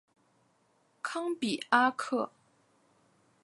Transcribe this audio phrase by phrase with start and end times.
[1.03, 2.31] 康比阿克。